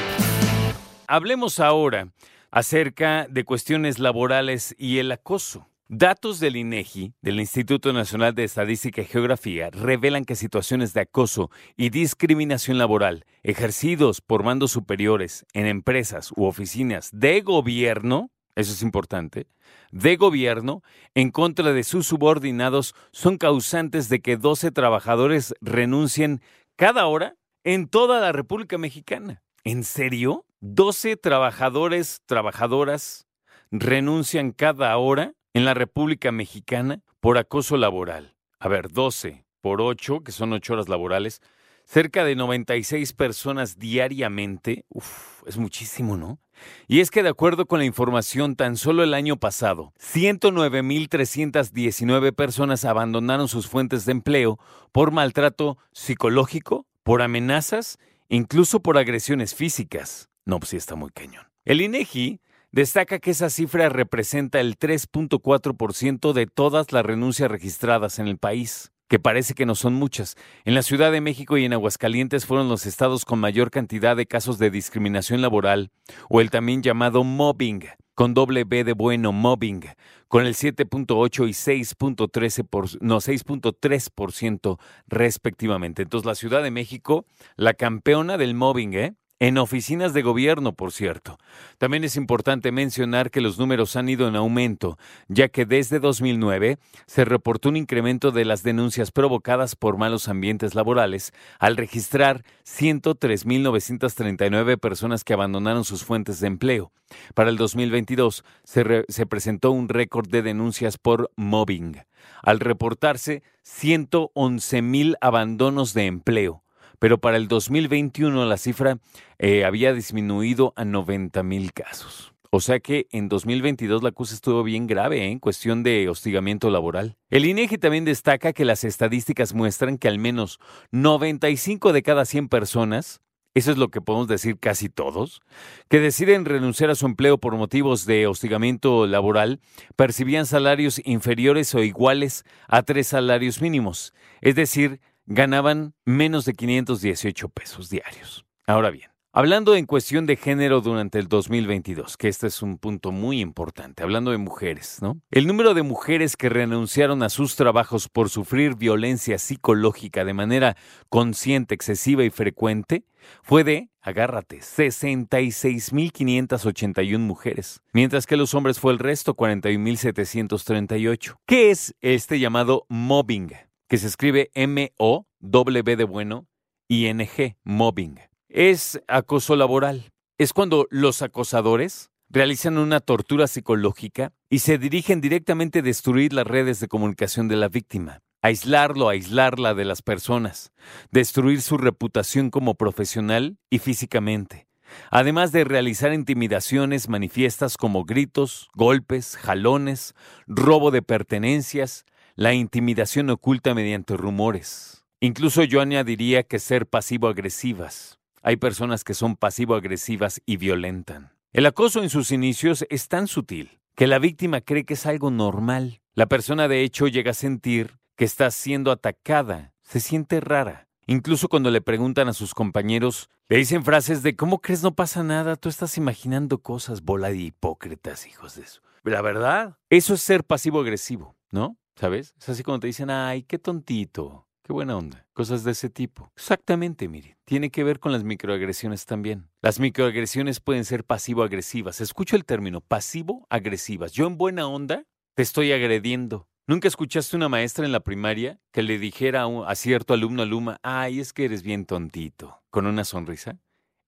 Hablemos 1.07 1.59
ahora 1.59 2.07
acerca 2.49 3.27
de 3.29 3.45
cuestiones 3.45 3.99
laborales 3.99 4.73
y 4.79 4.97
el 4.97 5.11
acoso. 5.11 5.67
Datos 5.87 6.39
del 6.39 6.55
INEGI, 6.55 7.13
del 7.21 7.39
Instituto 7.39 7.93
Nacional 7.93 8.33
de 8.33 8.43
Estadística 8.43 9.03
y 9.03 9.05
Geografía, 9.05 9.69
revelan 9.69 10.25
que 10.25 10.35
situaciones 10.35 10.95
de 10.95 11.01
acoso 11.01 11.51
y 11.77 11.91
discriminación 11.91 12.79
laboral 12.79 13.25
ejercidos 13.43 14.21
por 14.21 14.41
mandos 14.43 14.71
superiores 14.71 15.45
en 15.53 15.67
empresas 15.67 16.31
u 16.35 16.45
oficinas 16.45 17.11
de 17.13 17.41
gobierno, 17.41 18.31
eso 18.55 18.71
es 18.71 18.81
importante, 18.81 19.47
de 19.91 20.15
gobierno 20.15 20.81
en 21.13 21.31
contra 21.31 21.73
de 21.73 21.83
sus 21.83 22.07
subordinados 22.07 22.95
son 23.11 23.37
causantes 23.37 24.09
de 24.09 24.21
que 24.21 24.37
12 24.37 24.71
trabajadores 24.71 25.53
renuncien 25.61 26.41
cada 26.75 27.05
hora 27.05 27.35
en 27.63 27.87
toda 27.87 28.19
la 28.19 28.31
República 28.31 28.77
Mexicana. 28.77 29.43
¿En 29.63 29.83
serio? 29.83 30.45
12 30.61 31.17
trabajadores, 31.17 32.21
trabajadoras 32.25 33.27
renuncian 33.71 34.51
cada 34.51 34.95
hora 34.97 35.33
en 35.53 35.65
la 35.65 35.73
República 35.73 36.31
Mexicana 36.31 37.01
por 37.19 37.37
acoso 37.37 37.77
laboral. 37.77 38.35
A 38.59 38.67
ver, 38.67 38.91
12 38.91 39.45
por 39.61 39.81
8, 39.81 40.21
que 40.23 40.31
son 40.31 40.53
8 40.53 40.73
horas 40.73 40.89
laborales, 40.89 41.41
cerca 41.85 42.25
de 42.25 42.35
96 42.35 43.13
personas 43.13 43.79
diariamente. 43.79 44.83
Uf, 44.89 45.41
es 45.45 45.57
muchísimo, 45.57 46.17
¿no? 46.17 46.39
Y 46.87 47.01
es 47.01 47.11
que 47.11 47.21
de 47.23 47.29
acuerdo 47.29 47.65
con 47.65 47.79
la 47.79 47.85
información, 47.85 48.55
tan 48.55 48.77
solo 48.77 49.03
el 49.03 49.13
año 49.13 49.37
pasado, 49.37 49.93
109.319 49.99 52.33
personas 52.33 52.85
abandonaron 52.85 53.47
sus 53.47 53.67
fuentes 53.67 54.05
de 54.05 54.13
empleo 54.13 54.59
por 54.91 55.11
maltrato 55.11 55.77
psicológico, 55.91 56.87
por 57.03 57.21
amenazas, 57.21 57.99
incluso 58.29 58.79
por 58.79 58.97
agresiones 58.97 59.53
físicas. 59.53 60.29
No, 60.45 60.59
pues 60.59 60.69
sí 60.69 60.77
está 60.77 60.95
muy 60.95 61.11
cañón. 61.11 61.45
El 61.65 61.81
INEGI 61.81 62.39
destaca 62.71 63.19
que 63.19 63.31
esa 63.31 63.49
cifra 63.49 63.89
representa 63.89 64.59
el 64.59 64.77
3.4% 64.77 66.33
de 66.33 66.47
todas 66.47 66.91
las 66.91 67.05
renuncias 67.05 67.51
registradas 67.51 68.19
en 68.19 68.27
el 68.27 68.37
país 68.37 68.91
que 69.07 69.19
parece 69.19 69.53
que 69.53 69.65
no 69.65 69.75
son 69.75 69.93
muchas. 69.93 70.35
En 70.63 70.75
la 70.75 70.81
Ciudad 70.81 71.11
de 71.11 71.21
México 71.21 71.57
y 71.57 71.65
en 71.65 71.73
Aguascalientes 71.73 72.45
fueron 72.45 72.69
los 72.69 72.85
estados 72.85 73.25
con 73.25 73.39
mayor 73.39 73.71
cantidad 73.71 74.15
de 74.15 74.25
casos 74.25 74.57
de 74.57 74.71
discriminación 74.71 75.41
laboral, 75.41 75.91
o 76.29 76.41
el 76.41 76.49
también 76.49 76.81
llamado 76.81 77.23
mobbing, 77.23 77.83
con 78.15 78.33
doble 78.33 78.63
B 78.63 78.83
de 78.83 78.93
bueno, 78.93 79.31
mobbing, 79.31 79.83
con 80.27 80.45
el 80.45 80.55
7.8 80.55 81.47
y 81.47 81.51
6.13%, 81.51 82.97
no, 83.01 83.17
6.3% 83.17 84.79
respectivamente. 85.07 86.01
Entonces, 86.01 86.25
la 86.25 86.35
Ciudad 86.35 86.63
de 86.63 86.71
México, 86.71 87.25
la 87.57 87.73
campeona 87.73 88.37
del 88.37 88.55
mobbing, 88.55 88.93
¿eh? 88.93 89.15
En 89.37 89.57
oficinas 89.57 90.13
de 90.13 90.21
gobierno, 90.21 90.71
por 90.71 90.93
cierto. 90.93 91.37
También 91.77 92.05
es 92.05 92.15
importante 92.15 92.71
mencionar 92.71 93.31
que 93.31 93.41
los 93.41 93.59
números 93.59 93.97
han 93.97 94.07
ido 94.07 94.29
en 94.29 94.37
aumento, 94.37 94.97
ya 95.27 95.49
que 95.49 95.65
desde 95.65 95.99
2009 95.99 96.77
se 97.05 97.25
reportó 97.25 97.67
un 97.67 97.75
incremento 97.75 98.31
de 98.31 98.45
las 98.45 98.63
denuncias 98.63 99.11
provocadas 99.11 99.75
por 99.75 99.97
malos 99.97 100.29
ambientes 100.29 100.73
laborales 100.73 101.33
al 101.59 101.75
registrar 101.75 102.45
103.939 102.65 104.79
personas 104.79 105.25
que 105.25 105.33
abandonaron 105.33 105.83
sus 105.83 106.05
fuentes 106.05 106.39
de 106.39 106.47
empleo. 106.47 106.93
Para 107.33 107.49
el 107.49 107.57
2022 107.57 108.45
se, 108.63 109.03
se 109.09 109.25
presentó 109.25 109.71
un 109.71 109.89
récord 109.89 110.29
de 110.29 110.43
denuncias 110.43 110.97
por 110.97 111.29
mobbing, 111.35 111.97
al 112.41 112.61
reportarse 112.61 113.43
111.000 113.65 115.17
abandonos 115.19 115.93
de 115.93 116.05
empleo 116.05 116.64
pero 116.99 117.19
para 117.19 117.37
el 117.37 117.47
2021 117.47 118.45
la 118.45 118.57
cifra 118.57 118.97
eh, 119.39 119.65
había 119.65 119.93
disminuido 119.93 120.73
a 120.75 120.85
90 120.85 121.43
mil 121.43 121.73
casos. 121.73 122.35
O 122.55 122.61
sea 122.61 122.79
que 122.79 123.07
en 123.11 123.27
2022 123.27 124.01
la 124.01 124.13
cosa 124.13 124.33
estuvo 124.33 124.63
bien 124.63 124.87
grave 124.87 125.25
¿eh? 125.25 125.29
en 125.29 125.39
cuestión 125.39 125.83
de 125.83 126.07
hostigamiento 126.07 126.69
laboral. 126.69 127.17
El 127.29 127.45
INEGI 127.45 127.77
también 127.77 128.05
destaca 128.05 128.53
que 128.53 128.63
las 128.63 128.85
estadísticas 128.85 129.53
muestran 129.53 129.97
que 129.97 130.07
al 130.07 130.19
menos 130.19 130.61
95 130.91 131.91
de 131.91 132.01
cada 132.01 132.23
100 132.23 132.47
personas, 132.47 133.19
eso 133.55 133.71
es 133.71 133.77
lo 133.77 133.89
que 133.89 133.99
podemos 133.99 134.29
decir 134.29 134.57
casi 134.57 134.87
todos, 134.87 135.41
que 135.89 135.99
deciden 135.99 136.45
renunciar 136.45 136.89
a 136.89 136.95
su 136.95 137.05
empleo 137.05 137.37
por 137.39 137.57
motivos 137.57 138.05
de 138.05 138.25
hostigamiento 138.25 139.05
laboral, 139.05 139.59
percibían 139.97 140.45
salarios 140.45 141.01
inferiores 141.03 141.75
o 141.75 141.83
iguales 141.83 142.45
a 142.69 142.83
tres 142.83 143.07
salarios 143.07 143.61
mínimos, 143.61 144.13
es 144.39 144.55
decir, 144.55 145.01
ganaban 145.25 145.93
menos 146.05 146.45
de 146.45 146.53
518 146.53 147.49
pesos 147.49 147.89
diarios. 147.89 148.45
Ahora 148.67 148.91
bien, 148.91 149.09
hablando 149.31 149.75
en 149.75 149.85
cuestión 149.85 150.25
de 150.25 150.37
género 150.37 150.81
durante 150.81 151.19
el 151.19 151.27
2022, 151.27 152.17
que 152.17 152.27
este 152.27 152.47
es 152.47 152.61
un 152.61 152.77
punto 152.77 153.11
muy 153.11 153.39
importante, 153.41 154.03
hablando 154.03 154.31
de 154.31 154.37
mujeres, 154.37 154.99
¿no? 155.01 155.21
El 155.31 155.47
número 155.47 155.73
de 155.73 155.83
mujeres 155.83 156.35
que 156.37 156.49
renunciaron 156.49 157.23
a 157.23 157.29
sus 157.29 157.55
trabajos 157.55 158.09
por 158.09 158.29
sufrir 158.29 158.75
violencia 158.75 159.37
psicológica 159.37 160.25
de 160.25 160.33
manera 160.33 160.75
consciente, 161.09 161.75
excesiva 161.75 162.23
y 162.23 162.29
frecuente 162.29 163.05
fue 163.43 163.63
de, 163.63 163.89
agárrate, 164.01 164.59
66.581 164.59 167.19
mujeres, 167.19 167.81
mientras 167.93 168.27
que 168.27 168.37
los 168.37 168.53
hombres 168.53 168.79
fue 168.79 168.93
el 168.93 168.99
resto, 168.99 169.35
41.738. 169.35 171.37
¿Qué 171.45 171.71
es 171.71 171.95
este 172.01 172.39
llamado 172.39 172.85
mobbing? 172.89 173.51
Que 173.87 173.97
se 173.97 174.07
escribe 174.07 174.51
M-O-W 174.53 175.95
de 175.95 176.03
bueno, 176.03 176.47
I-N-G, 176.87 177.57
mobbing. 177.63 178.19
Es 178.49 179.01
acoso 179.07 179.55
laboral. 179.55 180.11
Es 180.37 180.53
cuando 180.53 180.87
los 180.89 181.21
acosadores 181.21 182.11
realizan 182.29 182.77
una 182.77 182.99
tortura 182.99 183.47
psicológica 183.47 184.33
y 184.49 184.59
se 184.59 184.77
dirigen 184.77 185.21
directamente 185.21 185.79
a 185.79 185.83
destruir 185.83 186.33
las 186.33 186.47
redes 186.47 186.79
de 186.79 186.87
comunicación 186.87 187.47
de 187.47 187.55
la 187.55 187.69
víctima, 187.69 188.21
aislarlo, 188.41 189.09
aislarla 189.09 189.73
de 189.73 189.85
las 189.85 190.01
personas, 190.01 190.71
destruir 191.11 191.61
su 191.61 191.77
reputación 191.77 192.49
como 192.49 192.75
profesional 192.75 193.57
y 193.69 193.79
físicamente, 193.79 194.67
además 195.11 195.51
de 195.51 195.63
realizar 195.63 196.13
intimidaciones 196.13 197.09
manifiestas 197.09 197.77
como 197.77 198.05
gritos, 198.05 198.69
golpes, 198.73 199.37
jalones, 199.37 200.13
robo 200.47 200.91
de 200.91 201.01
pertenencias, 201.01 202.05
la 202.37 202.53
intimidación 202.53 203.29
oculta 203.29 203.73
mediante 203.73 204.17
rumores. 204.17 205.05
Incluso 205.21 205.63
yo 205.63 205.79
añadiría 205.79 206.43
que 206.43 206.59
ser 206.59 206.85
pasivo-agresivas. 206.85 208.19
Hay 208.41 208.57
personas 208.57 209.05
que 209.05 209.13
son 209.13 209.37
pasivo-agresivas 209.37 210.41
y 210.45 210.57
violentan. 210.57 211.31
El 211.53 211.65
acoso 211.65 212.03
en 212.03 212.09
sus 212.09 212.31
inicios 212.31 212.85
es 212.89 213.07
tan 213.07 213.27
sutil 213.27 213.79
que 213.95 214.07
la 214.07 214.19
víctima 214.19 214.59
cree 214.59 214.83
que 214.83 214.95
es 214.95 215.05
algo 215.05 215.31
normal. 215.31 216.01
La 216.13 216.25
persona 216.25 216.67
de 216.67 216.83
hecho 216.83 217.07
llega 217.07 217.31
a 217.31 217.35
sentir 217.35 217.97
que 218.17 218.25
está 218.25 218.51
siendo 218.51 218.91
atacada, 218.91 219.73
se 219.83 220.01
siente 220.01 220.41
rara. 220.41 220.89
Incluso 221.07 221.47
cuando 221.47 221.71
le 221.71 221.79
preguntan 221.79 222.27
a 222.27 222.33
sus 222.33 222.53
compañeros, 222.53 223.29
le 223.47 223.57
dicen 223.57 223.85
frases 223.85 224.23
de 224.23 224.35
¿cómo 224.35 224.59
crees 224.59 224.83
no 224.83 224.93
pasa 224.93 225.23
nada? 225.23 225.55
Tú 225.55 225.69
estás 225.69 225.97
imaginando 225.97 226.57
cosas, 226.57 227.01
bola 227.03 227.29
de 227.29 227.37
hipócritas, 227.37 228.27
hijos 228.27 228.55
de 228.55 228.63
eso. 228.63 228.81
La 229.03 229.21
verdad, 229.21 229.77
eso 229.89 230.15
es 230.15 230.21
ser 230.21 230.43
pasivo-agresivo, 230.43 231.37
¿no? 231.51 231.77
¿Sabes? 231.95 232.35
Es 232.39 232.49
así 232.49 232.63
como 232.63 232.79
te 232.79 232.87
dicen, 232.87 233.09
ay, 233.09 233.43
qué 233.43 233.57
tontito, 233.57 234.47
qué 234.63 234.73
buena 234.73 234.97
onda. 234.97 235.25
Cosas 235.33 235.63
de 235.63 235.71
ese 235.71 235.89
tipo. 235.89 236.31
Exactamente, 236.35 237.07
mire. 237.07 237.37
Tiene 237.45 237.69
que 237.69 237.83
ver 237.83 237.99
con 237.99 238.11
las 238.11 238.23
microagresiones 238.23 239.05
también. 239.05 239.49
Las 239.61 239.79
microagresiones 239.79 240.59
pueden 240.59 240.83
ser 240.83 241.05
pasivo-agresivas. 241.05 242.01
Escucho 242.01 242.35
el 242.35 242.45
término 242.45 242.81
pasivo-agresivas. 242.81 244.11
Yo 244.11 244.27
en 244.27 244.37
buena 244.37 244.67
onda 244.67 245.05
te 245.35 245.43
estoy 245.43 245.71
agrediendo. 245.71 246.49
¿Nunca 246.67 246.87
escuchaste 246.87 247.35
una 247.35 247.47
maestra 247.47 247.85
en 247.85 247.91
la 247.91 247.99
primaria 247.99 248.59
que 248.71 248.81
le 248.81 248.97
dijera 248.97 249.43
a, 249.43 249.69
a 249.69 249.75
cierto 249.75 250.13
alumno 250.13 250.41
alumna, 250.41 250.79
ay, 250.81 251.19
es 251.19 251.31
que 251.31 251.45
eres 251.45 251.61
bien 251.61 251.85
tontito, 251.85 252.63
con 252.71 252.87
una 252.87 253.03
sonrisa? 253.03 253.59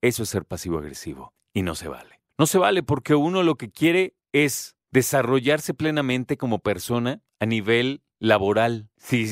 Eso 0.01 0.24
es 0.24 0.30
ser 0.30 0.44
pasivo-agresivo 0.45 1.33
y 1.54 1.62
no 1.62 1.75
se 1.75 1.88
vale. 1.88 2.22
No 2.38 2.45
se 2.45 2.57
vale 2.57 2.83
porque 2.83 3.16
uno 3.16 3.44
lo 3.44 3.56
que 3.56 3.69
quiere 3.72 4.16
es 4.31 4.76
desarrollarse 4.92 5.74
plenamente 5.74 6.38
como 6.38 6.60
persona 6.60 7.22
a 7.39 7.45
nivel 7.45 8.01
laboral. 8.19 8.89
Si, 8.98 9.24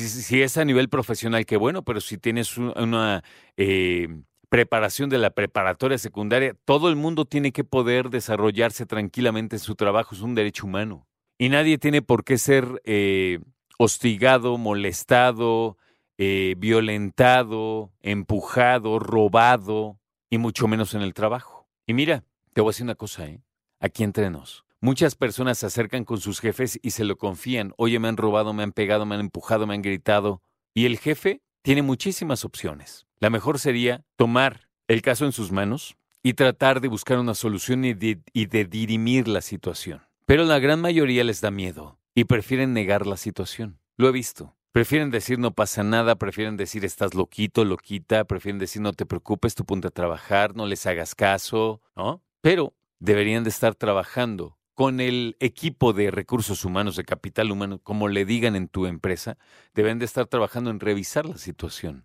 es 0.42 0.56
a 0.58 0.64
nivel 0.64 0.88
profesional, 0.88 1.44
qué 1.46 1.56
bueno, 1.56 1.82
pero 1.82 2.00
si 2.00 2.18
tienes 2.18 2.56
un- 2.56 2.72
una 2.78 3.24
eh, 3.56 4.08
preparación 4.48 5.10
de 5.10 5.18
la 5.18 5.30
preparatoria 5.30 5.98
secundaria, 5.98 6.54
todo 6.64 6.88
el 6.88 6.96
mundo 6.96 7.24
tiene 7.24 7.52
que 7.52 7.64
poder 7.64 8.10
desarrollarse 8.10 8.86
tranquilamente 8.86 9.56
en 9.56 9.60
su 9.60 9.74
trabajo, 9.74 10.14
es 10.14 10.20
un 10.20 10.34
derecho 10.34 10.66
humano. 10.66 11.06
Y 11.38 11.48
nadie 11.48 11.78
tiene 11.78 12.00
por 12.00 12.24
qué 12.24 12.38
ser 12.38 12.80
eh, 12.84 13.40
hostigado, 13.78 14.56
molestado, 14.56 15.76
eh, 16.16 16.54
violentado, 16.58 17.92
empujado, 18.00 18.98
robado, 18.98 19.98
y 20.30 20.38
mucho 20.38 20.66
menos 20.68 20.94
en 20.94 21.02
el 21.02 21.14
trabajo. 21.14 21.68
Y 21.86 21.94
mira, 21.94 22.24
te 22.52 22.60
voy 22.60 22.70
a 22.70 22.72
decir 22.72 22.84
una 22.84 22.94
cosa, 22.94 23.26
¿eh? 23.26 23.42
Aquí 23.80 24.02
entre 24.02 24.30
nos. 24.30 24.65
Muchas 24.86 25.16
personas 25.16 25.58
se 25.58 25.66
acercan 25.66 26.04
con 26.04 26.20
sus 26.20 26.38
jefes 26.38 26.78
y 26.80 26.92
se 26.92 27.02
lo 27.02 27.18
confían. 27.18 27.74
Oye, 27.76 27.98
me 27.98 28.06
han 28.06 28.16
robado, 28.16 28.52
me 28.52 28.62
han 28.62 28.70
pegado, 28.70 29.04
me 29.04 29.16
han 29.16 29.20
empujado, 29.20 29.66
me 29.66 29.74
han 29.74 29.82
gritado. 29.82 30.42
Y 30.74 30.86
el 30.86 31.00
jefe 31.00 31.42
tiene 31.62 31.82
muchísimas 31.82 32.44
opciones. 32.44 33.08
La 33.18 33.28
mejor 33.28 33.58
sería 33.58 34.04
tomar 34.14 34.68
el 34.86 35.02
caso 35.02 35.24
en 35.24 35.32
sus 35.32 35.50
manos 35.50 35.96
y 36.22 36.34
tratar 36.34 36.80
de 36.80 36.86
buscar 36.86 37.18
una 37.18 37.34
solución 37.34 37.84
y 37.84 37.94
de, 37.94 38.22
dirimir 38.70 39.26
la 39.26 39.40
situación. 39.40 40.02
Pero 40.24 40.44
la 40.44 40.60
gran 40.60 40.80
mayoría 40.80 41.24
les 41.24 41.40
da 41.40 41.50
miedo 41.50 41.98
y 42.14 42.22
prefieren 42.22 42.72
negar 42.72 43.08
la 43.08 43.16
situación. 43.16 43.80
Lo 43.96 44.08
he 44.08 44.12
visto. 44.12 44.54
Prefieren 44.70 45.10
decir 45.10 45.40
no 45.40 45.52
pasa 45.52 45.82
nada, 45.82 46.14
prefieren 46.14 46.56
decir 46.56 46.84
estás 46.84 47.14
loquito, 47.14 47.64
loquita, 47.64 48.24
prefieren 48.24 48.60
decir 48.60 48.82
no 48.82 48.92
te 48.92 49.04
preocupes, 49.04 49.56
tú 49.56 49.64
ponte 49.64 49.88
a 49.88 49.90
trabajar, 49.90 50.54
no 50.54 50.64
les 50.64 50.86
hagas 50.86 51.16
caso, 51.16 51.80
¿no? 51.96 52.22
Pero 52.40 52.72
deberían 53.00 53.42
de 53.42 53.50
estar 53.50 53.74
trabajando 53.74 54.56
con 54.76 55.00
el 55.00 55.36
equipo 55.40 55.94
de 55.94 56.10
recursos 56.10 56.66
humanos, 56.66 56.96
de 56.96 57.04
capital 57.04 57.50
humano, 57.50 57.80
como 57.82 58.08
le 58.08 58.26
digan 58.26 58.54
en 58.54 58.68
tu 58.68 58.84
empresa, 58.84 59.38
deben 59.74 59.98
de 59.98 60.04
estar 60.04 60.26
trabajando 60.26 60.68
en 60.68 60.80
revisar 60.80 61.24
la 61.24 61.38
situación. 61.38 62.04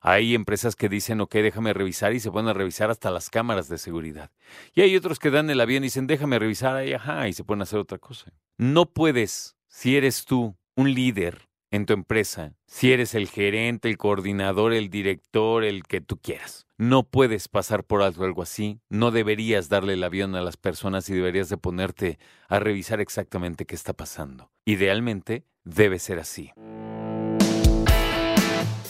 Hay 0.00 0.36
empresas 0.36 0.76
que 0.76 0.88
dicen, 0.88 1.20
ok, 1.20 1.34
déjame 1.34 1.72
revisar 1.72 2.12
y 2.12 2.20
se 2.20 2.30
ponen 2.30 2.50
a 2.50 2.52
revisar 2.52 2.90
hasta 2.90 3.10
las 3.10 3.28
cámaras 3.28 3.68
de 3.68 3.76
seguridad. 3.76 4.30
Y 4.72 4.82
hay 4.82 4.94
otros 4.94 5.18
que 5.18 5.30
dan 5.30 5.50
el 5.50 5.60
avión 5.60 5.82
y 5.82 5.86
dicen, 5.86 6.06
déjame 6.06 6.38
revisar 6.38 6.76
ahí, 6.76 6.92
ajá, 6.92 7.26
y 7.26 7.32
se 7.32 7.42
ponen 7.42 7.62
a 7.62 7.64
hacer 7.64 7.80
otra 7.80 7.98
cosa. 7.98 8.32
No 8.56 8.86
puedes, 8.86 9.56
si 9.66 9.96
eres 9.96 10.24
tú 10.24 10.56
un 10.76 10.94
líder 10.94 11.48
en 11.72 11.86
tu 11.86 11.94
empresa, 11.94 12.52
si 12.66 12.92
eres 12.92 13.16
el 13.16 13.26
gerente, 13.28 13.88
el 13.88 13.96
coordinador, 13.96 14.72
el 14.74 14.90
director, 14.90 15.64
el 15.64 15.82
que 15.82 16.00
tú 16.00 16.16
quieras. 16.18 16.68
No 16.76 17.02
puedes 17.02 17.48
pasar 17.48 17.82
por 17.82 18.02
alto 18.02 18.22
algo 18.24 18.42
así, 18.42 18.78
no 18.90 19.10
deberías 19.10 19.68
darle 19.70 19.94
el 19.94 20.04
avión 20.04 20.36
a 20.36 20.42
las 20.42 20.58
personas 20.58 21.08
y 21.08 21.14
deberías 21.14 21.48
de 21.48 21.56
ponerte 21.56 22.18
a 22.48 22.60
revisar 22.60 23.00
exactamente 23.00 23.64
qué 23.64 23.74
está 23.74 23.94
pasando. 23.94 24.50
Idealmente, 24.66 25.46
debe 25.64 25.98
ser 25.98 26.18
así. 26.20 26.52